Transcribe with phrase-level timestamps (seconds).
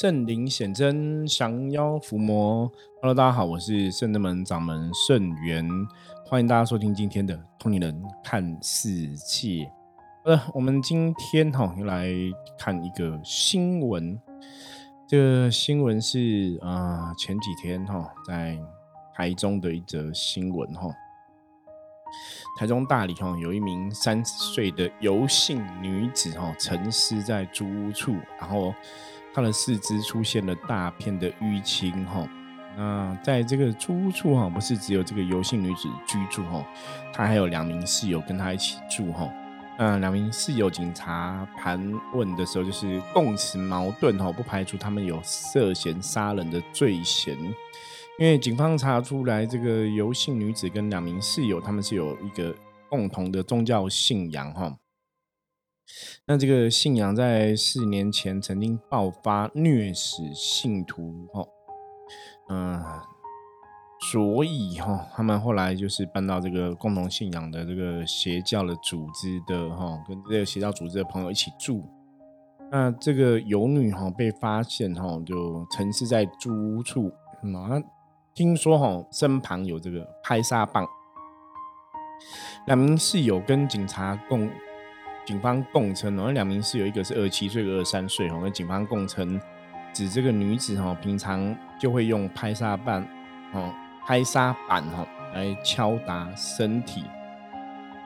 [0.00, 2.72] 圣灵显真，降妖伏魔。
[3.02, 5.68] Hello，大家好，我是圣德门掌门圣元，
[6.24, 9.48] 欢迎大家收听今天的《通灵人看世界》。
[10.24, 12.08] 呃，我们今天哈又来
[12.58, 14.18] 看一个新闻。
[15.06, 18.58] 这个新闻是啊，前几天哈在
[19.14, 20.88] 台中的一则新闻哈。
[22.58, 28.72] 台中大理哈有一名三十岁的游姓女子哈沉尸在租屋处，然后。
[29.32, 32.28] 她的四肢出现了大片的淤青，哈。
[32.76, 36.64] 那在这个租屋处哈，不是只有这个游姓女子居住，哈，
[37.12, 39.28] 她还有两名室友跟她一起住，哈。
[39.78, 41.80] 那两名室友，警察盘
[42.14, 47.36] 问的时候，就是供词矛盾，哈，不排除他们有涉嫌杀人的罪嫌。
[48.18, 52.54] 因为警方查出来，这个游姓女子跟两名室友，他们是有一个
[52.90, 54.70] 共同的宗教信仰，哈。
[56.26, 61.44] 那这个信仰在四年前曾经爆发虐死信徒，哈，
[62.48, 62.80] 嗯，
[64.12, 71.84] 所以哈，他们后来就是搬到这个共同信仰的这个邪教的组织的哈，跟这个邪教组织的朋友一起住。
[72.70, 77.10] 那这个游女哈被发现哈，就沉尸在租屋处，
[77.42, 77.82] 那
[78.34, 80.86] 听说哈身旁有这个拍杀棒，
[82.66, 84.48] 两名室友跟警察共。
[85.30, 89.40] 警方供称，哦，那两名室友，一个是二十七岁，一个二十三岁，哦，那警方供称，
[89.92, 93.06] 指这个女子，哈，平常就会用拍沙板，
[93.52, 93.72] 哦，
[94.04, 97.04] 拍沙板，哈，来敲打身体。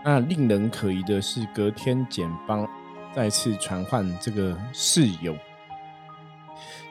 [0.04, 2.68] 那令人可疑的是，隔天检方
[3.14, 5.34] 再次传唤这个室友。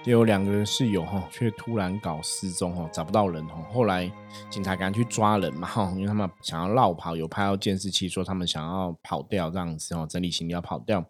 [0.03, 3.63] 就有两个人室友哈，却突然搞失踪哈，找不到人哈。
[3.71, 4.11] 后来
[4.49, 11.03] 警察赶去抓人嘛哈，因为他们想要绕跑，有拍到监视器，说他们想要跑掉这样子哦，整理行李要跑掉。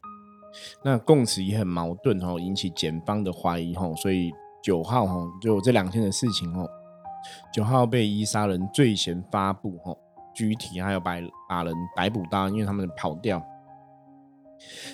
[0.84, 3.92] 那供词也很矛盾哈，引起检方的怀疑哈。
[3.96, 6.70] 所以九号哈，就这两天的事情哦，
[7.52, 9.92] 九号被以杀人罪嫌发布哈，
[10.36, 11.16] 具体还有把
[11.50, 13.44] 把人逮捕到，因为他们跑掉。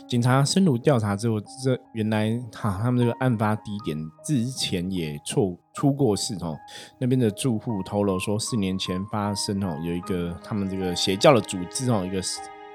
[0.07, 6.57] 警察深入调查之后，这原来哈他们这个案发地点之前也错出过事哦。
[6.97, 12.21] 那边的住户透露说，四年前发生哦，有一个他们这个邪教的组织哦，一个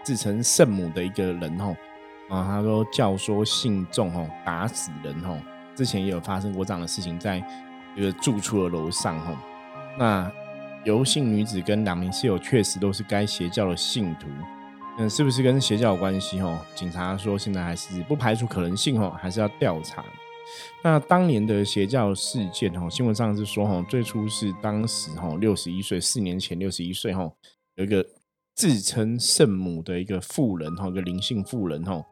[0.03, 1.77] 自称圣母的一个人哦，
[2.29, 5.39] 啊，他说教唆信众哦打死人哦，
[5.75, 7.43] 之前也有发生过这样的事情，在
[7.97, 9.37] 一个住处的楼上哦。
[9.99, 10.31] 那
[10.85, 14.29] 游姓女子跟两名室友确实都是该邪教的信徒。
[14.97, 16.41] 嗯，是不是跟邪教有关系？
[16.41, 20.05] 哦，警察说现在还是不排除可能性，哦，还是要调查。
[20.85, 27.33] 那当年的邪教事件，哦，新闻上是说，哦，最初是当时，哦，六十一岁，四年前六十一岁，哦，
[27.75, 28.07] 有一个
[28.55, 32.05] 自称圣母的一个妇人，哦，一个灵性妇人，哦，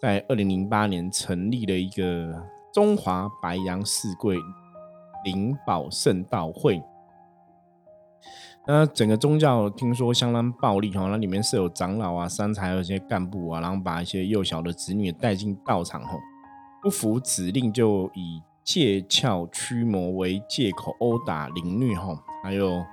[0.00, 4.38] 在二零零八年成立了一个中华白羊四贵
[5.26, 6.82] 灵宝圣道会。
[8.66, 16.18] 那整个宗教听说相当暴力哈，那里面是有长老啊、三才有一些干部啊，然后把一些幼小的子女带进道场后，
[16.82, 22.84] 不服指令就以借窍驱魔为借口殴打凌虐哈，还有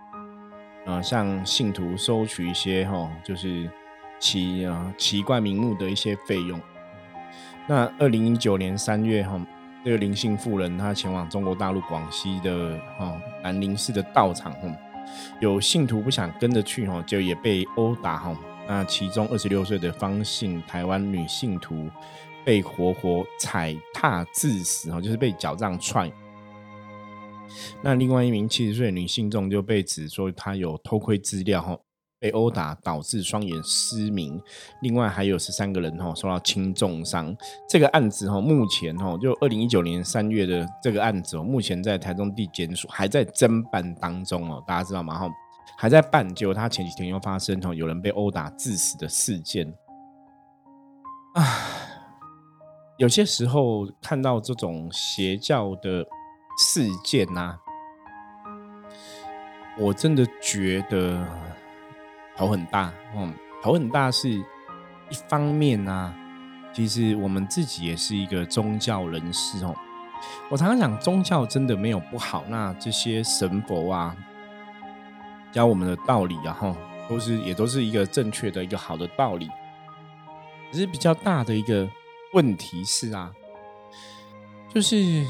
[0.86, 3.70] 呃向信徒收取一些哈，就是
[4.20, 6.60] 奇啊奇怪名目的一些费用。
[7.68, 9.40] 那二零一九年三月哈，
[9.84, 14.62] 这个灵性妇人她前往中国大陆广西的哈南宁市的道场哈。
[15.40, 18.38] 有信徒不想跟着去哈，就也被殴打哈。
[18.68, 21.90] 那其中二十六岁的方姓台湾女信徒
[22.44, 26.12] 被活活踩踏致死哈，就是被脚这样踹。
[27.82, 31.78] 那另外一名七十岁女信众就被指说她有偷窥资料哈。
[32.20, 34.42] 被殴打导致双眼失明，
[34.82, 37.36] 另外还有十三个人哈受到轻重伤。
[37.70, 45.16] 这个案子哈，目前哈就二零一九年三月的这个案子哦，目前在台中地检署还在侦办当中哦，大家知道吗？
[45.18, 45.30] 哈，
[45.78, 46.34] 还在办。
[46.34, 49.72] 结果他前几天又发生哈有人被殴打致死的事件
[51.36, 51.44] 啊。
[52.98, 56.04] 有些时候看到这种邪教的
[56.58, 57.56] 事件呐，
[59.78, 61.24] 我真的觉得。
[62.38, 66.14] 头很大，嗯，头很大是一方面啊。
[66.74, 69.76] 其实我们自己也是一个宗教人士哦。
[70.50, 72.44] 我常常讲，宗教真的没有不好。
[72.48, 74.16] 那这些神佛啊，
[75.52, 76.78] 教我们的道理啊，哈，
[77.10, 79.50] 都是也都是一个正确的一个好的道理。
[80.72, 81.90] 只是比较大的一个
[82.34, 83.32] 问题是啊，
[84.72, 85.26] 就是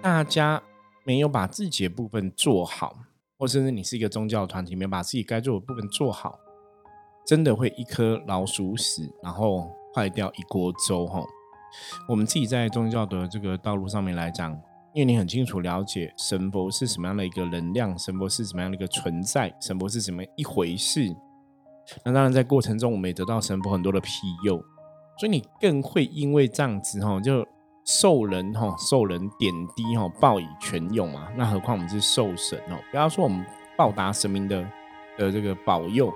[0.00, 0.62] 大家
[1.02, 2.96] 没有把自己的部分做好。
[3.42, 6.38] 或甚至你是一个宗教团体，没有把自己该做的部分做好，
[7.26, 11.20] 真的会一颗老鼠屎，然后坏掉一锅粥哈。
[12.08, 14.52] 我们自己在宗教的这个道路上面来讲，
[14.94, 21.12] 因为你很清楚了解神佛是什么样的一个能量，神佛是什么样的一个存在，神佛是什么一回事。
[22.04, 24.08] 那当然，在过程中我们也得到神佛很多的庇
[24.44, 24.56] 佑，
[25.18, 27.44] 所以你更会因为这样子哈，就
[27.84, 31.28] 受人哈受人点滴哈，报以泉涌嘛。
[31.36, 33.44] 那何况我们是受神哦，不要说我们
[33.76, 34.62] 报答神明的
[35.18, 36.12] 的这个保佑。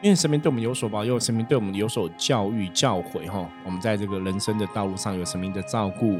[0.00, 6.12] 因为神明对我们有所保佑，神明对我们有所教育教诲哈，我们在这个人生的道路上有神明的照顾，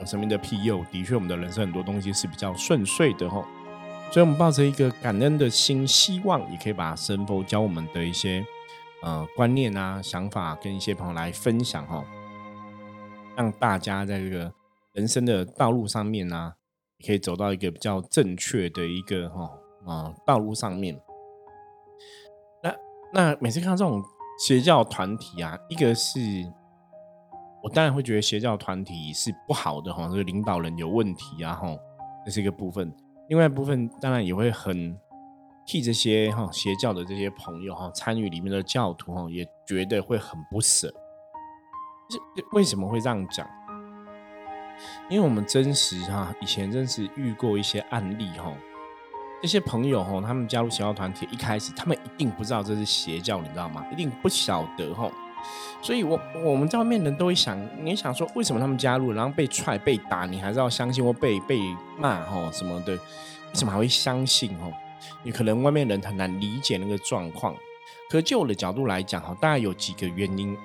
[0.00, 3.44] 有神明的庇佑，的确我们的人生很多东西是比较顺遂的哈。
[4.10, 8.42] 所以，我们抱着一个感恩的心，希望也可以把神佛教我们的一些
[9.02, 12.02] 呃观念啊、想法，跟一些朋友来分享哈，
[13.36, 14.52] 让大家在这个
[14.92, 16.54] 人生的道路上面呢，
[17.06, 19.50] 可以走到一个比较正确的一个哈
[19.84, 20.98] 啊道路上面。
[22.62, 22.74] 那
[23.12, 24.02] 那每次看到这种
[24.38, 26.18] 邪教团体啊，一个是
[27.62, 31.68] 我当然会觉得邪教团体是不好的哈，这个领导人有问题啊哈，
[32.24, 32.90] 这是一个部分。
[33.28, 34.96] 另外一部分当然也会很
[35.66, 40.92] 替这些哈邪教的这些朋友哈参与里面的教徒哈，也觉得会很不舍。
[42.08, 43.46] 是为什么会这样讲？
[45.08, 48.52] 因为我们真实哈以前真是遇过一些案例哈。
[49.42, 53.84] 这些朋友哈，他们加入邪教团体，一开始他们一定不知道这是邪教，你知道吗？
[53.92, 55.10] 一定不晓得哈。
[55.80, 61.60] 所以，我我们在外面人都会想，你想说，为什么他们加入，然后被踹、被打，你还是要相信，或被被
[61.96, 63.00] 骂哈什么的，为
[63.54, 64.66] 什么还会相信哈？
[65.22, 67.54] 你可能外面人很难理解那个状况。
[68.10, 70.56] 可就我的角度来讲哈，大概有几个原因。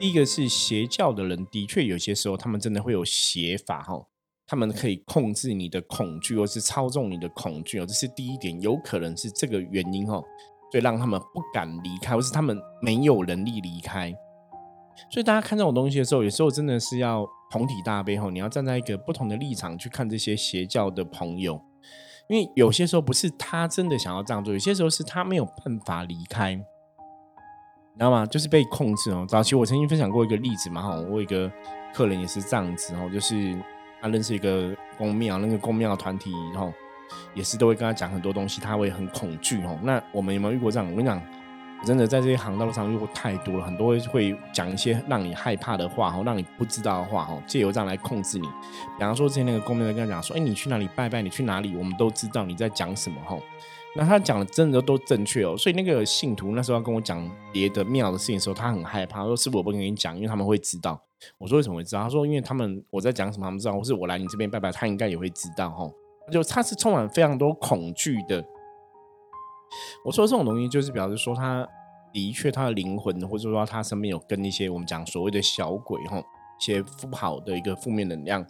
[0.00, 4.06] 第一个是邪教的人的确有些时候，他们真的会有邪法哈。
[4.46, 10.22] 他们可以控制你的恐惧，或是操纵你的恐惧哦，这是第一点，有可能是这个原因哦，
[10.70, 14.14] 所以让他们不敢离开，或是他们没有能力离开。
[15.10, 21.58] 所以大家看这种东西的时候，有时候真的是要同体大悲吼，你要站在一个不同的立场去看这些邪教的朋友，
[22.28, 26.62] 因为有些时候不是他真的想要这样做，有些时候是他没有办法离开，
[27.94, 28.26] 你知道吗？
[28.26, 29.24] 就是被控制哦。
[29.26, 31.50] 早期我曾经分享过一个例子嘛，哈，我一个
[31.94, 33.56] 客人也是这样子哦，就是。
[34.00, 36.70] 他认识一个公庙，那个公庙团体，然后
[37.32, 39.78] 也是都会跟他讲很多东西，他会很恐惧哦。
[39.82, 40.86] 那我们有没有遇过这样？
[40.90, 41.18] 我跟你讲，
[41.80, 48.46] 我真的在这些行道路上遇过太多了，很多会讲一些让你害怕的话，哦，让你不知道的话，哦，借由这样来控制你。
[48.46, 51.22] 比方说之前那个公庙跟他讲说，哎，你去哪里拜拜？
[51.22, 51.74] 你去哪里？
[51.74, 53.38] 我们都知道你在讲什么，哈。
[53.96, 55.56] 那他讲的真的都正确哦。
[55.56, 61.00] 所以那个信徒那时候要跟我讲别的庙的事情的时候，他很害怕，他说师傅我不跟你讲，因为他们会知道。
[61.38, 62.02] 我说为什么会知道？
[62.02, 63.74] 他说因为他们我在讲什么，他们知道。
[63.74, 65.90] 或是我来你这边拜拜，他应该也会知道哈。
[66.30, 68.44] 就他是充满非常多恐惧的。
[70.04, 71.66] 我说这种东西就是表示说，他
[72.12, 78.44] 的确他的灵魂，或者说他身边有跟一些我们讲所谓的小鬼哈，一些不好的一个负面能量。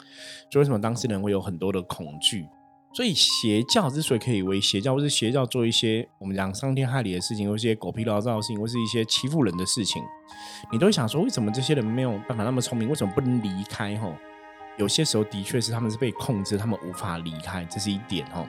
[0.51, 2.47] 就为什么当事人会有很多的恐惧？
[2.95, 10.01] 所以邪教之所以可以为邪教，或是邪教做一些我们讲伤天害理的事情，或一些狗屁倒灶的事情，或是一些欺负人的事情，
[10.71, 12.89] 你都会想说，为什么这些人没有办法那么聪明？
[12.89, 13.97] 为什么不能离开？
[13.97, 14.09] 哈，
[14.77, 18.47] 有些时候的确是他们是被控制，他们无法离开，这是一点哈。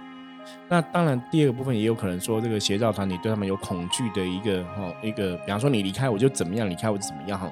[0.70, 7.52] 那当然，第二个部分也有可能说，这个邪教团体对他们有恐惧的一个哈一个，比方说你离开我就怎么样，离开我就怎么样哈。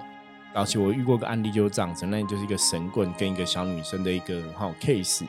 [0.54, 5.26] 早期我遇过个案例就是这样子，那就是一个神棍跟一个小女生的一个哈 case。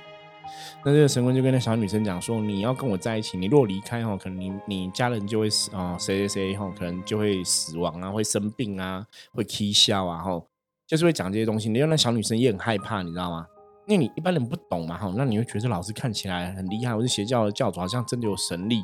[0.85, 10.43] 那这个神棍就跟那小女生讲说：“你要跟我在一起，你如果离开哈，可能你你家人就会死啊，谁谁谁哈，可能就会死亡啊，会生病啊，会啼笑啊，哈，
[10.87, 11.69] 就是会讲这些东西。
[11.69, 13.47] 你让那小女生也很害怕，你知道吗？
[13.87, 18.83] 因为你一般人不懂嘛，哈，那你会觉得老师看起来很厉害，或是邪教的教主好像真的有神力，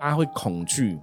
[0.00, 0.98] 大家会恐惧，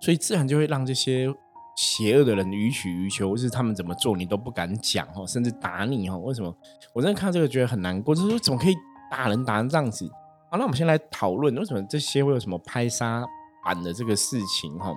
[0.00, 1.34] 所以自然就会让这些。”
[1.80, 6.18] 邪恶的人予取予求，或是他们怎么做你都不敢讲哦，甚至打你哦。
[6.18, 6.54] 为什么？
[6.92, 8.76] 我真的看这个觉得很难过，就是说怎么可以
[9.10, 10.06] 打人打成这样子？
[10.50, 13.24] 好，那我们先来讨论为什么这些会有什么拍杀
[13.64, 14.94] 版的这个事情哈？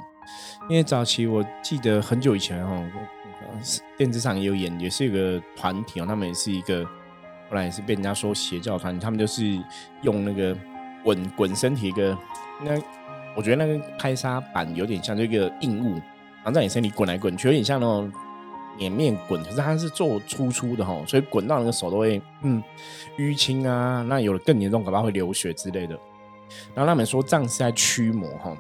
[0.70, 2.84] 因为早期我记得很久以前哈，
[3.98, 6.84] 电视上也有演，也是一个团体哦，他们也是一个，
[7.50, 9.58] 后来也是被人家说邪教团体，他们就是
[10.02, 10.54] 用那个
[11.02, 12.18] 滚滚身体一个，
[12.62, 12.72] 那
[13.38, 16.02] 我觉得那个拍杀板有点像这个硬物。
[16.44, 18.12] 然后在你身体滚来滚去，有点像那种
[18.78, 22.62] 碾面滚，可是它是做粗粗的哈，所以滚到那个手都会嗯
[23.18, 25.98] 淤青啊，那有了更严重，可能会流血之类的。
[26.76, 28.56] 然后他们说这样是在驱魔哈，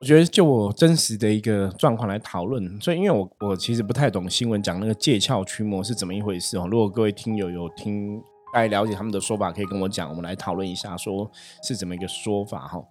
[0.00, 6.66] 我觉得就我真实的一个状况来讨论，所以因为我我其实不太懂新闻讲那个借窍驱魔是怎么一回事哦。
[6.70, 8.20] 如果各位听友有听
[8.52, 11.30] 大概了解他们的说法，可以跟我讲，我们来讨论一下，说
[11.62, 12.82] 是怎么一个说法哈。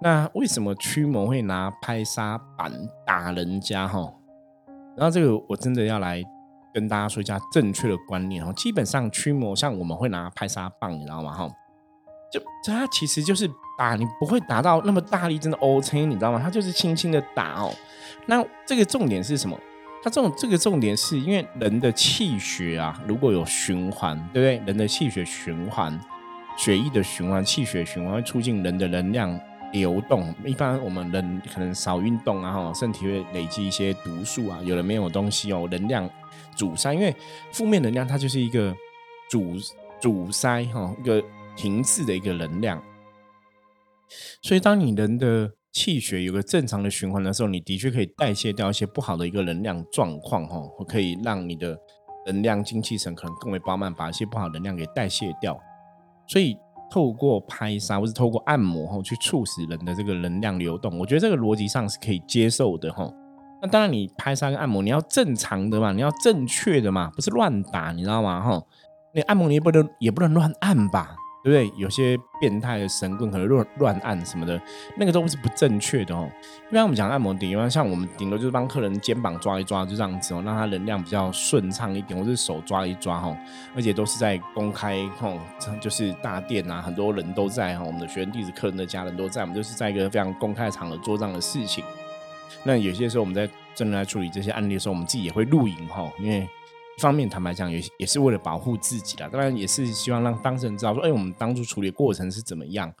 [0.00, 2.72] 那为什么驱魔会拿拍沙板
[3.06, 3.86] 打人家？
[3.86, 4.12] 哈，
[4.96, 6.22] 然后这个我真的要来
[6.72, 8.52] 跟大家说一下正确的观念哦。
[8.56, 11.32] 基本上驱魔像我们会拿拍沙棒，你知道吗？
[11.32, 11.48] 哈，
[12.32, 13.48] 就它其实就是
[13.78, 16.40] 打，你不会打到那么大力，真的 OK，你知道吗？
[16.42, 17.72] 它就是轻轻的打哦。
[18.26, 19.58] 那这个重点是什么？
[20.02, 24.66] 它这种这个重点是因为人的气血啊，如果有循环，对不对？
[24.66, 26.00] 人的气血循环，
[26.56, 29.38] 血液的循环，气血循环会促进人的能量
[29.72, 30.34] 流动。
[30.44, 36.08] 一般我们人可能少运动啊，哈，身体会累积一些毒素啊，有的没有东西哦，能量
[36.56, 36.92] 阻塞。
[36.94, 37.14] 因为
[37.52, 38.74] 负面能量它就是一个
[39.30, 39.54] 阻
[40.00, 41.22] 阻塞哈，一个
[41.56, 42.82] 停滞的一个能量。
[44.42, 51.78] 所以当你人的气血有个正常的循环的时候，你的确可以代谢掉一些不好的一个能量状况，哈，可以让你的
[52.26, 55.56] 能量精气神可能更为饱满，把一些不好能量给代谢掉。
[56.26, 56.56] 所以
[56.90, 63.10] 透过拍痧或是透过按摩，哈，去促使人的这个能量流动，我觉得这个逻辑上是可以接受的，哈。
[63.62, 68.40] 那当然，你拍痧跟按摩，你要正常的嘛，你要正确的嘛，不是乱打，你知道吗？
[68.40, 68.62] 哈，
[69.14, 71.14] 你按摩你也不能也不能乱按吧。
[71.42, 71.72] 对不对？
[71.76, 74.60] 有些变态的神棍可能乱乱按什么的，
[74.96, 76.30] 那个都是不正确的哦。
[76.70, 83.36] 一般我们讲按摩顶，一般像我们顶多就是帮客人肩膀抓一抓，就这样子哦，让他能量比较顺畅一点，或者手抓一抓哈。
[83.74, 85.38] 而且都是在公开哦，
[85.80, 91.82] 就是大殿啊，很多人都在哈，我们的学员弟子、客人的家人都在，我们就是在一个非常公开的场合做这样的事情。
[92.64, 96.46] 那有些时候我们在正在处理这些案例的时候，我们自己也会录影哈，因为。
[97.00, 99.28] 方面，坦白讲，也也是为了保护自己啦。
[99.32, 102.92] 当然，也是希望让当事人知道说，哎，我们当初处理过程是怎么样。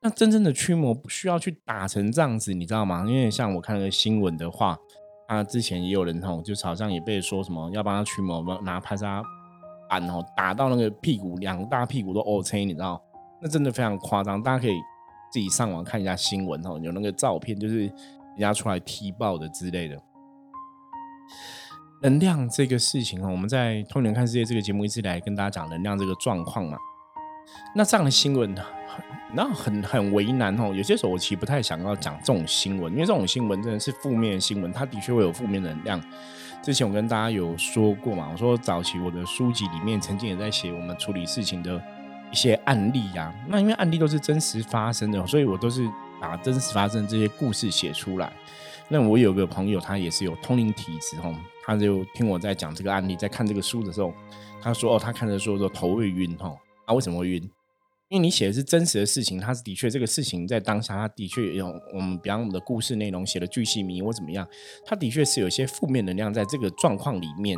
[0.00, 3.04] 那真正的驱魔不需要去打成这样子，你知道吗？
[3.06, 4.78] 因为像我看那个新闻的话，
[5.28, 9.22] 他之前也有人吼，就好像也被说什么要帮他驱魔，拿拍沙
[9.90, 13.02] 板哦打到那个屁股，两大屁股都 OK，你知道？
[13.42, 14.42] 那真的非常夸张。
[14.42, 14.76] 大家可以
[15.32, 19.96] 自己上网看一下新闻哦，有那个照片，就是人家出来踢爆的之类的。
[22.02, 26.78] 能量这个事情哈，我们在《通灵看世界》这个节目一直来跟大家讲能量这个状况嘛。
[27.74, 28.54] 那这样的新闻，
[29.34, 30.72] 那很很为难哦。
[30.74, 36.02] 有些时候我其实不太想要讲这种新闻，因为这种新闻真的是负面新闻，它的确会有负面能量。
[36.62, 41.82] 之前我跟大家有说过嘛，我说早期我的书籍里面曾经也在写我们处理事情的
[42.32, 43.30] 一些案例呀。
[43.46, 45.86] 那因为案例都是真实发生的，所以我都是
[46.18, 48.32] 把真实发生这些故事写出来。
[48.92, 51.32] 那我有个朋友，他也是有通灵体质哦，
[51.64, 54.12] 他就听我在讲这个案例，在看这个书的时候，
[54.60, 56.58] 他说：“哦，他看的时候头会晕哦。
[56.86, 57.40] 啊，为什么会晕？
[58.08, 64.44] 因为你写的是真实的事情，他是的确这个事情在当下，他的确有我们比方我们的故事内容写的巨细迷或怎么样，
[64.84, 67.56] 他的确是有一些负面能量在这个状况里面，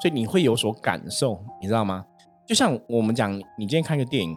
[0.00, 2.02] 所以你会有所感受，你知道吗？
[2.46, 4.34] 就像我们讲，你今天看个电影，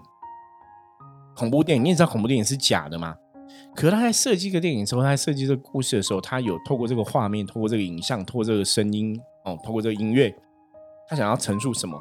[1.37, 3.15] 恐怖电影，你也知道恐怖电影是假的吗？
[3.74, 10.36] 可是他在设计一个电影的时候，他在设计这个故事的时候，他有透过这个画面，透过这个影像，透过这个声音，哦，透过这个音乐，
[11.08, 11.98] 他想要陈述什么？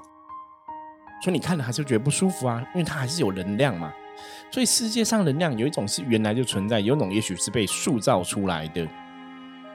[1.23, 3.93] 所以你看了还是觉得不舒服啊，因为它还是有能量嘛。
[4.51, 8.87] 所以世界上能量有一种是原来就存在，有一种也许是被塑造出来的。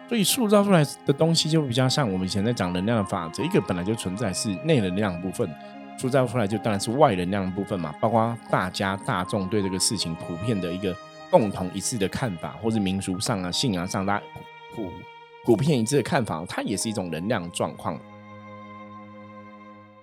[0.09, 5.49] 所以塑造出来的东西就比较像我们以前在讲能量的法则，一个本来就存在是内能量部分，
[5.97, 7.95] 塑造出来就当然是外能量部分嘛。
[8.01, 10.93] 包括大家大众对这个事情普遍的一个。
[11.37, 14.23] 共同一致的看法，或者民俗上啊、信仰上，大家
[14.73, 14.89] 普
[15.43, 17.99] 普遍一致的看法，它也是一种能量状况。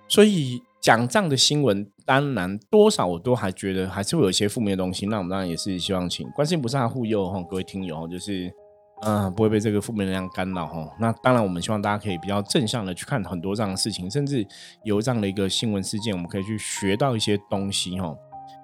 [0.07, 5.07] 所以讲这样的新闻，当然多少我都还觉得还是会有一些负面的东西。
[5.07, 8.53] 那我们当然也是希望请关心不上护佑哈，各位听友就是
[9.01, 10.87] 嗯不会被这个负面能量干扰哈。
[10.99, 14.45] 那当然我们希望大家可以比较正向的去看很多这样的事情，甚至
[14.83, 18.15] 有这样的一个新闻事件，我们可以去学到一些东西哈。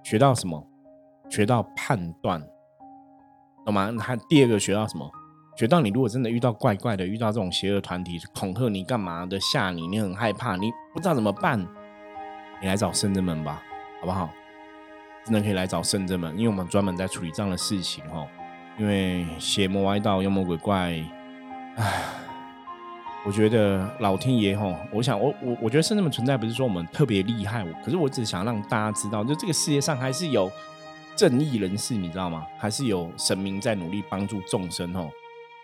[0.03, 0.63] 学到什么？
[1.29, 2.41] 学到判断。
[3.69, 3.91] 懂吗？
[3.97, 5.09] 他第二个学到什么？
[5.57, 11.59] 学到你如果真的遇到怪怪的，遇到这种邪恶团体恐吓你干嘛的，吓你，你很害怕，你不知道怎么办，
[12.61, 13.61] 你来找圣真门吧，
[13.99, 14.29] 好不好？
[15.25, 18.25] 真的可以来找圣真门，因为我们专门在处理这样的事情哦。
[18.77, 20.93] 因为邪魔歪道、妖魔鬼怪，
[21.75, 22.03] 唉，
[23.25, 30.49] 我觉得老天爷吼，我想我我我觉得圣真门存在不是说我们特别厉害，可是我只想让大家知道，就这个世界上还是有。
[31.19, 32.47] 正义人士，你知道吗？
[32.57, 35.09] 还是有神明在努力帮助众生哦。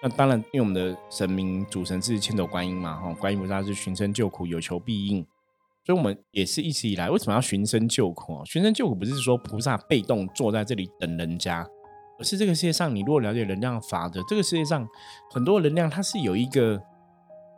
[0.03, 5.25] 那当然，因为我们的神明主神是千手观音嘛，哈，观音菩萨是寻声救苦，有求必应，
[5.85, 8.43] 所以我们也是一直以来为什么要寻声救苦？
[8.43, 11.65] 寻声救苦不是说菩萨被动坐在这里等人家，
[12.19, 14.85] 而是这个世界上，你如果了解能量法则，这个世界上
[15.31, 16.77] 很多能量它是有一个，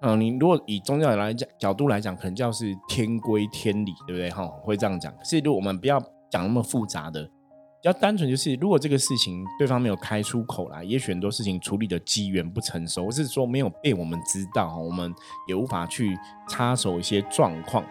[0.03, 4.29] 嗯，你如果以宗教来讲角度来讲，可能叫是天规天理，对不对？
[4.29, 5.11] 哈，会这样讲。
[5.25, 5.99] 是如果我们不要
[6.29, 7.27] 讲那么复杂的。
[7.79, 15.13] 比较单纯就是，如果这个事情对方没有开出口来，也许很多事情处理的机缘不成熟，或是说没有被我们知道，我们
[15.48, 16.17] 也无法去
[16.50, 17.84] 插手一些状况。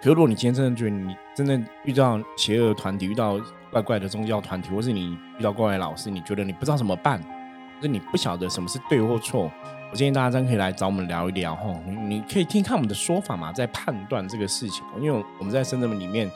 [0.00, 3.36] 可是，如果你今天真的觉得你真的遇到邪恶团体，遇到
[3.72, 9.50] 怪怪的宗教团体，或是你遇到怪怪老师，你觉得你不知道怎么办，或是你不晓得什么是对或错，
[9.90, 11.74] 我建议大家真可以来找我们聊一聊哈。
[12.08, 16.30] 你可以听看我们的说法嘛，在判断这个事情，因为我们在深圳里面。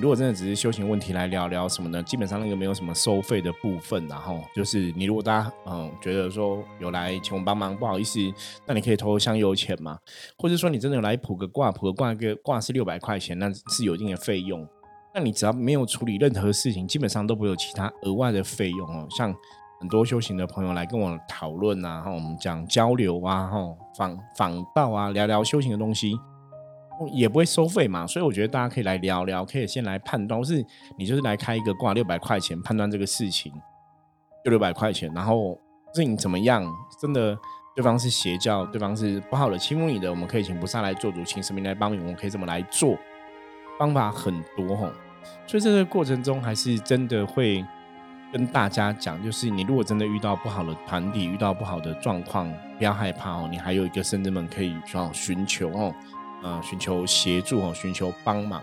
[0.00, 2.00] 如果真的只是修行问题来聊聊什么呢？
[2.04, 8.20] 基本上那个没有什么收费的部分，然后就是你如果大家嗯觉得说有来请我帮忙，不好意思，
[8.64, 9.98] 那你可以投香油钱嘛，
[10.38, 14.66] 或者说你真的来卜个卦，卜个卦个卦是六百块钱，那是有一定的费用。
[15.12, 19.06] 那你只要没有处理任何事情，基本上都不会有其他额外的费用哦。
[19.10, 19.34] 像
[19.80, 23.58] 很多修行的朋友来跟我讨论啊，然后我们讲交流啊，哈
[23.96, 26.16] 访访道啊，聊聊修行的东西。
[27.12, 30.64] 也不会收费嘛，所以我觉得大家可以来聊聊，可以先来判断，是
[30.96, 33.52] 你就是来开一个挂六百块钱判断这个事情，
[34.44, 35.58] 就六百块钱，然后
[35.94, 36.64] 是你怎么样，
[37.00, 37.38] 真的
[37.76, 42.96] 对方是邪教，对方是不好的欺负你的，我们可以请菩萨来做主，请神明来帮你，我们可以怎么来做，
[43.78, 44.90] 方法很多哈，
[45.46, 47.64] 所以这个过程中还是真的会
[48.32, 55.94] 跟大家讲，就是你如果真的遇到不好的团体，遇到不好的状况，不要害怕哦，你还有一个圣人们可以去寻求哦。
[56.42, 58.62] 啊，寻求协助哦，寻求帮忙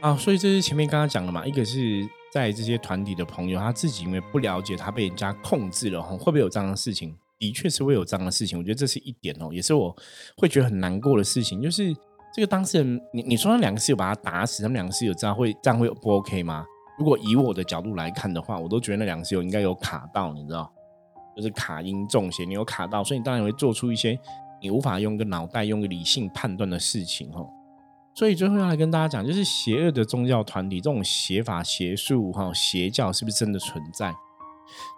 [0.00, 7.16] 啊，所以这是前面刚刚讲的嘛，一个是在这些团体的朋友，他自己因为不了解，他被人家控制了，会不会有这样的事情？
[7.38, 9.96] 的确是会有这样的事情，我觉得这是一点哦，也是我
[10.36, 11.92] 会觉得很难过的事情，就是
[12.32, 16.64] 这个当事人，你你说那两个室友把他打死，他们两个室友这样会这样会不 OK 吗？
[16.98, 20.72] 如果以我的角度来看的话，我都觉得那两个室友应该有卡到，你知道，
[21.36, 24.18] 就是卡音中邪，你有卡到，所以你当然会做出一些。
[24.62, 27.44] 你无法用一个脑袋、用个理性判断的事情，哈，
[28.14, 34.14] 所以最后要来跟大家讲，就是邪恶的宗教团体，这种邪法、邪术、哈邪教，是不是真的存在？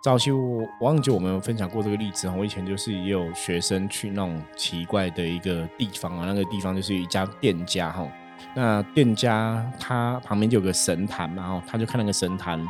[0.05, 8.07] 早期我忘记我们有分享过这个例子，我以前就是也有学生去那种奇怪的一个地方啊，那个地方就是一家店家，哈，
[8.55, 12.61] 那店家他旁边就有个神坛嘛，哈，他就看那个神坛，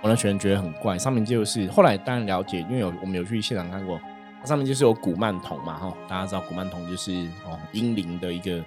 [0.00, 4.00] 我那学生觉得很怪，上面就是后来当然了解，因为有我们有去现场看过。
[4.42, 7.12] 它上面就是有古曼童嘛，哈，大家知道古曼童就是
[7.46, 8.60] 哦阴灵的一个，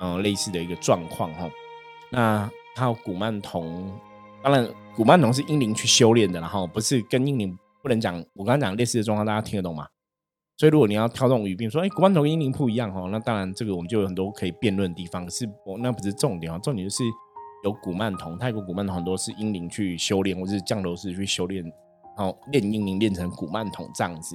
[0.00, 1.50] 嗯，类似的一个状况，哈。
[2.10, 3.92] 那它有古曼童，
[4.42, 8.16] 当然古曼童是阴灵去修炼的，然后不是跟阴灵不能讲。
[8.32, 9.86] 我刚刚讲类似的状况，大家听得懂吗？
[10.56, 15.26] 所以如果你要挑这种语病说，哎，古曼童跟阴灵不一样，哈，那当然这个我们就有很多可以辩论的地方。
[15.26, 17.04] 可是我那不是重点啊，重点就是
[17.64, 21.62] 有古曼童，泰国古曼童很多是阴灵去修炼，或是降头师去修炼，
[22.16, 24.34] 然后练阴灵练成古曼童这样子。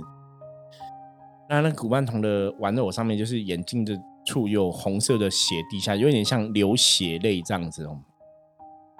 [1.49, 7.99] 那那古曼童的玩偶上面就是眼睛的处有红色的血滴下，有点像流血泪这样子哦。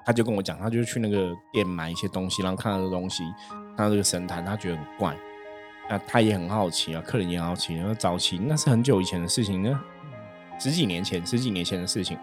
[0.04, 3.24] 他就跟我讲，他就去那个店买一些东西，然后看到这个东西，
[3.76, 5.16] 看到这个神坛，他觉得很怪。
[5.88, 7.74] 那他也很好奇啊，客人也很好奇。
[7.74, 9.80] 然后早期那是很久以前的事情呢，
[10.58, 12.18] 十几年前，十几年前的事情。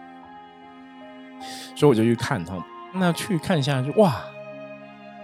[1.76, 4.24] 所以我就去看他，那去看一下就哇。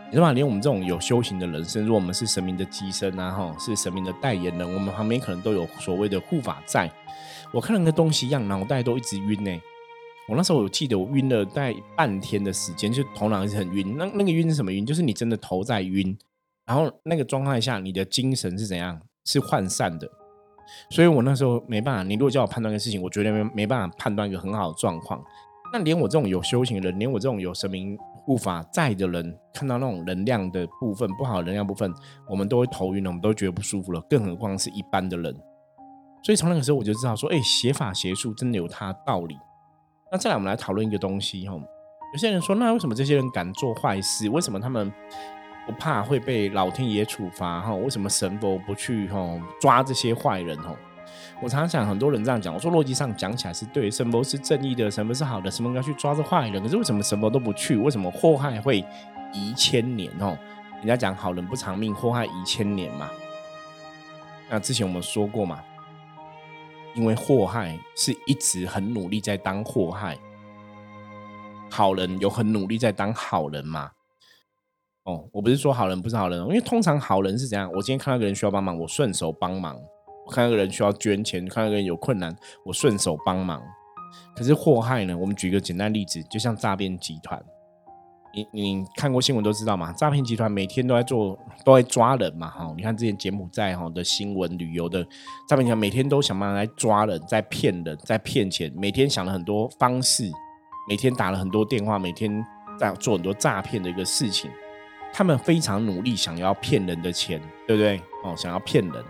[0.09, 0.31] 你知道吗？
[0.31, 6.89] 连我们这种有修行的人，甚至我们是神明的机身啊，哈，是神明的代言人，我们旁边可能都有所谓的护法在。
[7.51, 9.61] 我看那个东西一样，脑袋都一直晕呢。
[10.29, 13.97] 我那时候我记得我晕了大概半天的时间，就头脑一直很晕。
[13.97, 14.85] 那那个晕是什么晕？
[14.85, 16.17] 就是你真的头在晕，
[16.65, 19.01] 然后那个状态下，你的精神是怎样？
[19.25, 20.09] 是涣散的。
[20.89, 22.03] 所以我那时候没办法。
[22.03, 25.21] 你如果叫我判断一个事情，我绝对没没办法判断一个很好的状况。
[25.73, 27.97] 那连我这种有修行的人，连我这种有神明。
[28.27, 31.91] 无法在的人看到那种能量的部分不好，能量部分
[32.29, 35.33] 我们都会头晕了，我们都觉得不舒服了，更何况是一般的人。
[36.23, 39.37] 所以从那个时候我就知道说，哎，邪法邪术真的有它的道理。
[40.11, 41.55] 那再来，我们来讨论一个东西哈。
[42.13, 44.29] 有些人说，那为什么这些人敢做坏事？
[44.29, 44.91] 为什么他们
[45.65, 47.61] 不怕会被老天爷处罚？
[47.61, 50.57] 哈，为什么神佛不去哈抓这些坏人？
[50.57, 50.75] 哈？
[51.41, 52.53] 我常常想，很多人这样讲。
[52.53, 56.61] 我说逻辑上讲起来是对，什么是正义的，什么是好的，什么要去抓着坏人。
[56.63, 57.77] 可是为什么什么都不去？
[57.77, 58.83] 为什么祸害会
[59.33, 60.11] 遗千年？
[60.19, 60.37] 哦，
[60.77, 63.09] 人家讲好人不长命，祸害遗千年嘛。
[64.49, 65.63] 那之前我们说过嘛，
[66.95, 70.17] 因为祸害是一直很努力在当祸害，
[71.69, 73.91] 好人有很努力在当好人嘛。
[75.03, 77.71] 哦，我不是说好人不是好人，因为通常好人是怎样？
[77.73, 79.77] 我今天看到一个人需要帮忙，我顺手帮忙。
[80.31, 82.35] 看到个人需要捐钱，看到个人有困难，
[82.65, 83.61] 我顺手帮忙。
[84.35, 85.17] 可是祸害呢？
[85.17, 87.43] 我们举个简单例子，就像诈骗集团，
[88.33, 89.91] 你你看过新闻都知道嘛？
[89.93, 92.49] 诈骗集团每天都在做，都在抓人嘛。
[92.49, 95.03] 哈，你看之前柬埔寨哈的新闻，旅游的
[95.47, 100.31] 诈骗集团每天都想办法来抓人，在骗人，在骗钱，每天想了很多方式
[100.89, 102.45] 每天打了很多电话，每天
[102.79, 104.49] 在做很多诈骗的一个事情。
[105.11, 107.97] 他们非常努力，想要骗人的钱，对不对？
[108.23, 109.03] 哦，想要骗人。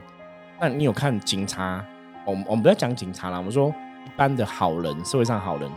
[0.60, 1.86] 那你有看警察？
[2.26, 3.70] 我们我们不要讲警察了，我们说
[4.06, 5.70] 一般的好人，社会上好人，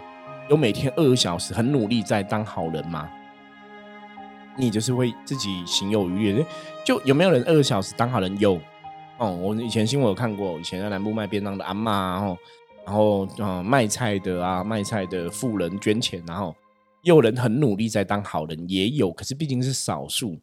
[0.48, 3.08] 有每天二十小时很努力在当好人吗？
[4.56, 6.44] 你就是会自己行有余力。
[6.84, 8.38] 就有没有人二十小时当好人？
[8.38, 8.60] 有。
[9.18, 12.38] 哦，我以前新闻有看过，以前在南部卖便当的阿妈，然后
[12.86, 16.54] 然后嗯卖菜的啊，卖菜的富人捐钱，然后。
[17.02, 20.38] 有人很努力在当好人，也有，可是毕竟是少数。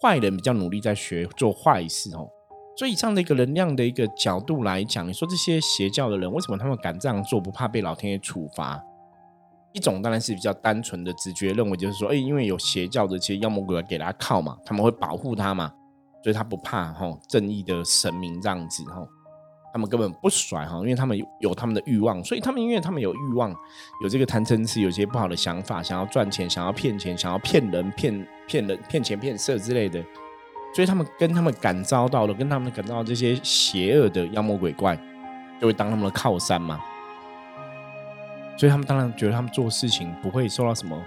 [0.00, 2.28] 坏人比较努力在学做坏事哦。
[2.78, 8.80] 所以，这样的一个能量的一个角度来讲，你说这些邪教的人为什么他们敢这样做，不怕被老天爷处罚？
[9.72, 15.72] 一种当然是比较单纯的直觉认为，就是说，哎，因为有邪教的这些妖魔鬼怪给他靠嘛，他们会保护他嘛，
[16.22, 19.04] 所以他不怕哈正义的神明这样子哈。
[19.72, 23.52] 他们根本不甩哈，因为他们有有他们的欲望，所以他们因为他们有欲望，
[24.04, 30.00] 有这个贪嗔痴，有些不好的想法，想要赚钱，想要骗钱，想要骗人、骗骗人、骗钱骗色之类的，
[30.74, 34.96] 所以他们跟他们感召到的，跟他们感召到这些邪恶的妖魔鬼怪，
[35.60, 36.80] 就会当他们的靠山嘛。
[38.56, 41.00] 所以他们当然觉得他们做事情不会受到什么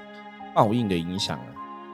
[0.54, 1.46] 报应的影响了。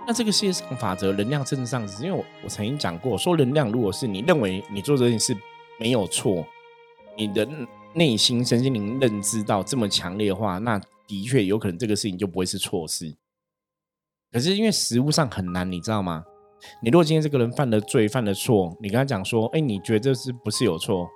[0.08, 5.36] 那这个世界上法则，能量真的上因为我我曾经讲过，说能量如果是你认为你做这件事
[5.80, 6.46] 没有错。
[7.20, 7.48] 你的
[7.96, 13.16] 内心、身心灵认知到这么强烈的话，那的确有可能这个事情就不会是错事。
[14.32, 16.24] 可是因为实物上很难，你知道吗？
[16.82, 21.08] 你如果今天这个人犯了罪、犯了错，你跟他讲说：“哎，你觉得这是不是有错？”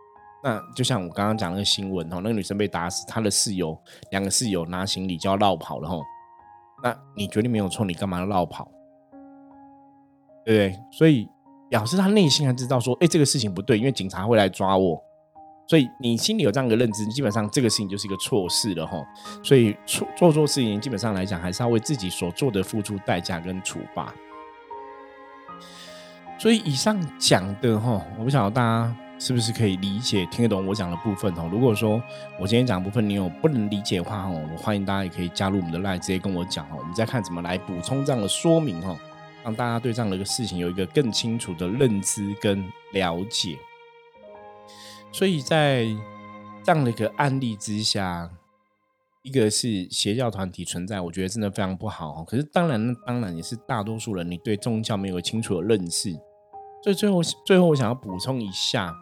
[0.43, 3.77] 那就像我刚刚讲那个新闻哦，那个女生被打死，她的室友
[4.12, 6.01] 两个室友拿行李就要绕跑了吼。
[6.84, 8.71] 那你觉得没有错，你干嘛要绕跑？
[10.43, 10.80] 对不对？
[10.91, 11.27] 所以
[11.69, 14.99] 表示他内心还知道说：“哎，这个事情不对，因为警察会来抓我。”
[15.69, 18.97] 所以你心里有这样的认知，基本上这个事情就是一个错事了哈。
[19.43, 24.13] 所以错做错事情，基本上来讲，还是要为自己所做的付出代价跟处罚。
[26.41, 31.47] 所以以上讲的哈，我不晓得大家是不是可以理解、听得懂我讲的部分哦。
[31.51, 32.01] 如果说
[32.39, 36.77] 我今天讲的部分你有不能理解的话哦，我欢迎大家也可以加入我们的 line，直接跟我讲哦。
[36.80, 38.97] 我们再看怎么来补充这样的说明哦，
[39.43, 43.56] 让大家对这样的一个事情有一个更清楚的认知跟了解。
[45.12, 45.86] 所以在
[46.63, 48.27] 这样的一个案例之下，
[49.21, 52.25] 一个是邪教团体存在，我觉得真的非常不好哦。
[52.27, 56.19] 可是当然，当然也是大多数人你对宗教没有清楚的认识。
[56.83, 58.93] 所以最后，最后我想要补充一下，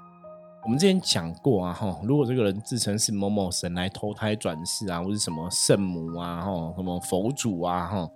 [0.64, 8.10] 我们之前讲过啊，哈，如果这个人自称是某某神来投胎转世啊，或者什么圣母啊，哈，什么佛祖啊，哈，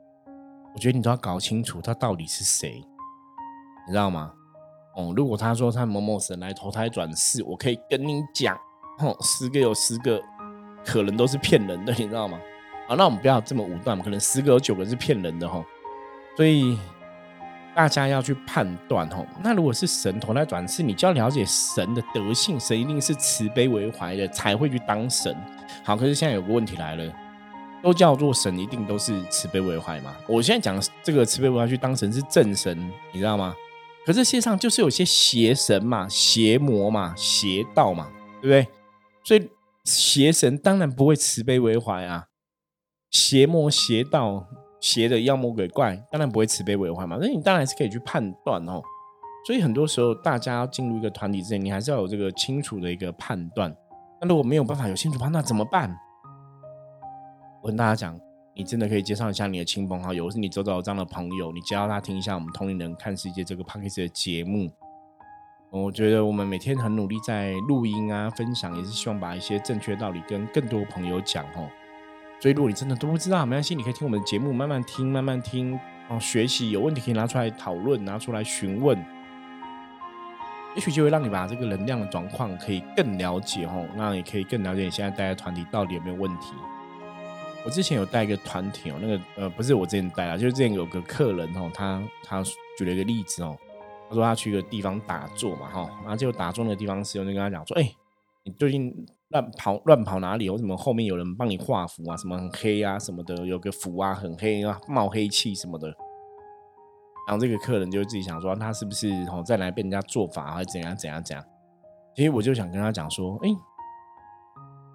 [0.73, 2.83] 我觉得你都要搞清楚他到底是谁，
[3.87, 4.33] 你知道吗？
[4.95, 8.55] 哦，如果他说他某某神来投胎转世，我可以跟你讲，
[8.99, 10.21] 哦，十个有十个
[10.85, 12.37] 可能都是骗人的，你知道吗？
[12.87, 15.63] 好，那我们不要这么武断，可能十个有九个是骗人的哈。
[16.35, 16.77] 所以
[17.75, 19.25] 大家要去判断哈。
[19.43, 25.35] 那如果是神投胎转世，你就要了解神的德性，神一定是慈悲为怀的，才会去当神。
[25.83, 27.13] 好，可是现在有个问题来了，
[27.81, 30.15] 都叫做神，一定都是慈悲为怀吗？
[30.27, 32.77] 我现在讲这个慈悲为怀去当神是正神，
[33.11, 33.55] 你知道吗？
[34.05, 38.09] 可是世界上就是有些邪神嘛、邪魔嘛、邪道嘛，
[38.41, 38.67] 对不对？
[39.23, 39.49] 所以
[39.85, 42.25] 邪神当然不会慈悲为怀啊，
[43.09, 44.45] 邪魔、邪道、
[44.83, 47.17] 邪的妖魔鬼怪当然不会慈悲为怀嘛。
[47.21, 48.81] 那你当然是可以去判断哦。
[49.47, 53.73] 所以很多时候，大家要进入一个团体之前，你还是要有这个清楚的一个判断。
[54.19, 55.89] 那如果没有办法有清楚判断，怎么办？
[57.61, 58.19] 我跟大家讲。
[58.55, 64.69] 你真的可以介绍一下你的亲朋好友，或是你周遭这样的朋友，你教他听一下我们同龄人看世界这个 p o d c a 的节目。
[65.71, 71.67] 我觉得我们每天很努力在录音啊、分享，也是希望把一些正确道理跟更多朋友讲哦。
[72.43, 75.79] 所以如果你真的都不知道，没关系，你可以听我们的节目，慢慢听，慢慢听
[76.09, 78.97] 哦，学习有问题可以拿出来讨论，拿出来询问，
[80.75, 86.53] 也许就会让你把这个能量的状况可以更了解哦，那也可以更了解你现在待的团体到底有没有问题。
[87.63, 92.43] 我之前有带一个团体哦，那个呃不是我之前带啊，就是之前有个客人哦，他他
[92.77, 93.57] 举了一个例子哦，
[94.09, 97.89] 他说他去一个地方打坐嘛哈，然后结果打坐那个地方师就跟他讲说，哎，
[98.43, 98.93] 你最近
[99.33, 100.49] 乱跑乱跑哪里？
[100.49, 102.15] 为什么后面有人帮你画符啊？
[102.15, 105.87] 什么很黑啊什么的，有个符啊很黑啊冒黑气什么的。
[107.27, 111.43] 然后这个客人就自己想说，他是不是哦再来被人家做法还是怎样怎样怎样？
[112.15, 113.49] 其实我就想跟他讲说，哎，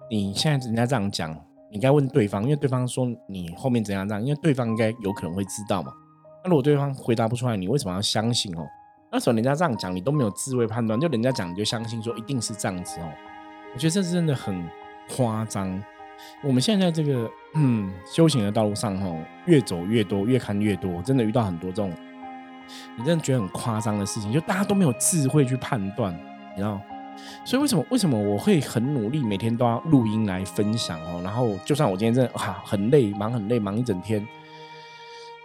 [0.09, 1.31] 你现在人家这样讲。
[1.71, 5.93] 你应该问对方，因为对方说你后面怎样这样，因为对方应该有可能会知道嘛。
[6.43, 8.65] 那如果对方回答不出来，你为什么要相信哦？
[9.11, 13.11] 那时候人家这样讲，你都没有自慧判断，就人家讲你就相信说一定是这样子哦。
[13.73, 14.67] 我觉得这是真的很
[15.15, 15.81] 夸张。
[16.43, 21.93] 我们现在这个嗯修行的道路上，哈，越走越多，越看越多，真的遇到很多这种，
[22.97, 26.13] 你真的觉得很夸张的事情，就大家都没有智慧去判断，
[26.51, 26.79] 你知道？
[27.43, 31.21] 所以为什么为什么我会很努力，每天都要录音来分享哦？
[31.23, 34.21] 然后就算我今天真的啊很累，忙很累，忙一整天，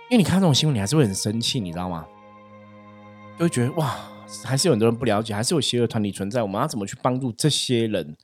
[0.09, 2.07] 因为你看这种新闻，你还是会很生气，你知道吗？
[3.39, 3.97] 就会觉得哇，
[4.43, 8.17] 还是有很多人不了解，还是有邪恶团体存在，我们要怎么去帮助这些人？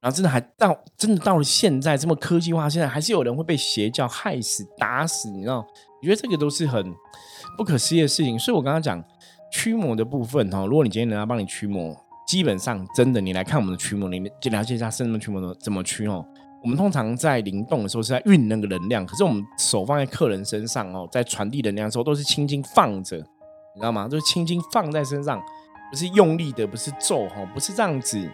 [0.00, 5.58] 然后真的还到真的到了现在这么科技化，现在还是有人会被邪教害死、打死，你知道？
[5.58, 6.92] 我觉得这个都是很
[7.56, 8.38] 不可思议的事情。
[8.38, 9.02] 所以我刚刚讲
[9.52, 11.96] 驱魔的部分哈，如果你今天人家帮你驱魔。
[12.24, 16.24] 基本上，真的，你来看我们的驱魔，你就了解一下圣人驱魔的怎么驱哦。
[16.62, 23.22] 我们通常在灵动的时候是在运那个能量，可是我们手放在客人身上哦，在传递能量的时候都是轻轻放着，
[23.74, 24.08] 你知道吗？
[24.08, 25.42] 就是轻轻放在身上，
[25.90, 28.30] 不是用力的，不是咒哈，不是这样子。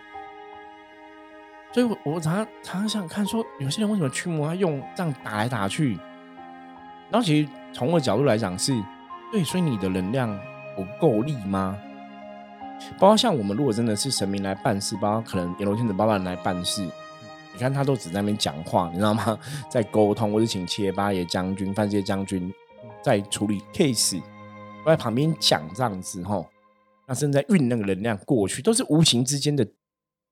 [1.73, 5.99] 所以，我我常常常常想看，说有些人为什么驱魔要用这样打来打去？
[7.11, 8.73] 然后，其实从我的角度来讲，是
[9.31, 10.29] 对，所以你的能量
[10.75, 11.77] 不够力吗？
[12.99, 16.83] 包括像我们，如果真的是神明来办事，包括可能阎罗天子、八万人来办事，
[17.53, 19.39] 你看他都只在那边讲话，你知道吗？
[19.69, 22.53] 在沟通，或者请七爷八爷将军、范谢将军
[23.03, 24.23] 在处理 case，
[24.89, 26.47] 在旁边讲这样子吼，
[27.07, 29.67] 那正在运那个能量过去，都是无形之间的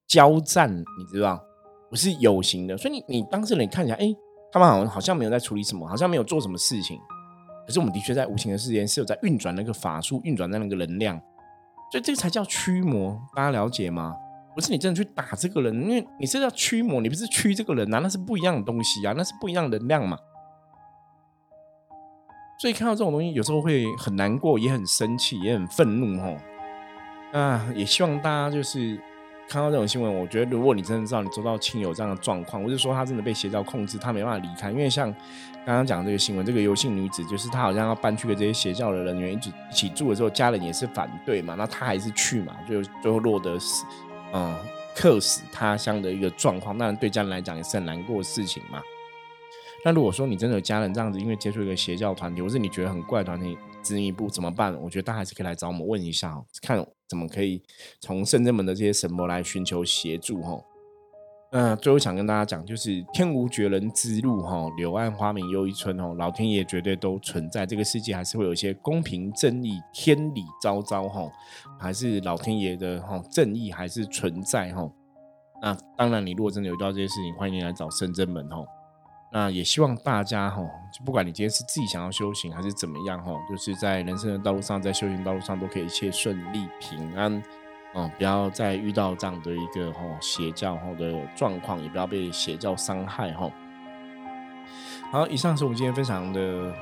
[0.07, 1.43] 交战，你知道，
[1.91, 2.77] 不是有形的。
[2.77, 4.15] 所以你你当事人看起来，哎，
[4.53, 6.99] 他们好像好像没有在处理什么，好像没有做什么事情，
[7.67, 11.21] 可是我们的确在无形的世间是有在运转那个法术，运转在那个能量。
[11.93, 14.15] 所以这个才叫驱魔，大家了解吗？
[14.55, 20.19] 不是你真的去打这个人，因为你是要驱魔，你不是驱这个人啊，那是不一样的东西啊，那是不一样的能量嘛。
[22.67, 26.37] 所以看到这种东西，有时候会很难过，也很生气，也很愤怒，吼。
[27.31, 28.99] 啊，也希望大家就是。
[29.49, 35.09] 看到这种新闻，我觉得如果你真的知道你周到亲友这样的状况，或者说他真的被邪教控制，他没办法离开，因为像
[35.65, 43.85] 刚刚讲这个新闻，这个游姓女子就是她好像要搬去跟这些邪教的人员一起一起住的时候，家人也是反对嘛，那她还是去嘛，就最后落得死，
[44.33, 44.53] 嗯，
[44.97, 48.83] 客死他乡的一个状况，那对家人来讲也是很难过的事情嘛。
[49.87, 54.77] 那如果说你真的有家人这样子，因为接触一个邪教团体，或是你觉得很怪团体，执迷不怎么办？
[54.83, 56.85] 我觉得大家还是可以来找我们问一下，看。
[57.09, 57.63] 怎么可以
[58.01, 60.43] 从圣人们的这些神魔来寻求协助？
[60.43, 60.61] 哈，
[61.53, 71.31] 那最后想跟大家讲，就是天无绝人之路，哈，柳暗花明又一村，哦，老天爷绝对都存在，这个世界还是会有一些公平正义、天理昭昭，哈，
[71.79, 74.91] 还是老天爷的哈正义还是存在，哈。
[75.63, 78.65] 那当然，你如果真的有遇到这些事情，欢迎你来找圣真们，哈。
[79.37, 87.43] 那也希望大家哈，就不管你今天是自己想要修行还是怎么样哈，就是在人生的道路上，在修行道路上都可以一切顺利平安，
[87.93, 93.51] 哦，不要再遇到这样的一个哈邪教哈的状况，也不要被邪教伤害哈。
[95.13, 96.73] 好，以上是我们今天分享的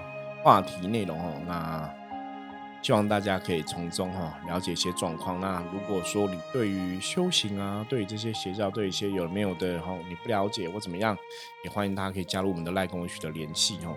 [0.44, 2.03] 话题内容哦，那。
[2.84, 5.40] 希望大家可以从中哈了解一些状况。
[5.40, 11.16] 那如果说你对于修行啊，对于这些邪教，对一些有没有的哈你不了解或怎么样，
[11.64, 13.96] 也欢迎大家可以加入我们的赖跟我取得联系哦。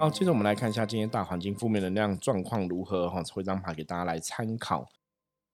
[0.00, 4.84] 好，接着我们来看一下今天大环境负面能量状况如何哈，抽一张牌给大家来参考。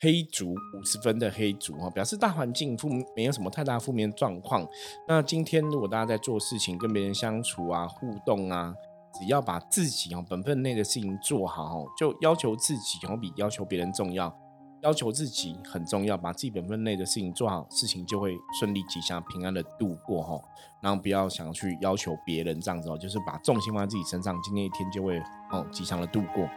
[0.00, 4.66] 黑竹五十分的黑竹哈，表示大环境负没有什么太大负面状况。
[5.06, 8.74] 那今天如果大家在做事情、跟别人相处啊、互动啊。
[9.18, 14.34] 只要把自己哦本分内的事情做好，就要求自己哦比要求别人重要，
[14.82, 20.40] 要求自己很重要，把自己本分内的事情做好，事情就会顺利吉祥平安的度过哈。
[20.80, 26.48] 然后不要想去要求别人这样子哦，就是把重心放在自己身上，今天一天就会哦吉祥的度过。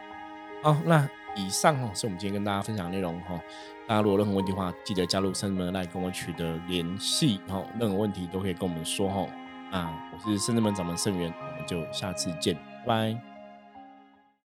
[0.62, 3.38] 好，那以上哦是我们今天跟大家分享内容哈。
[3.86, 7.62] 大家如果任何问题的话，记得加入圣门来跟我取得联系哈。
[7.78, 9.24] 任何问题都可以跟我们说哈。
[9.70, 12.54] 啊，我是圣智门掌门圣元，我们就下次见，
[12.86, 13.35] 拜拜。